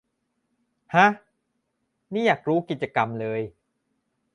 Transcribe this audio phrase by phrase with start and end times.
[0.95, 1.07] ห๊ะ
[2.13, 3.41] นี่อยากรู้กิจกรรมเลย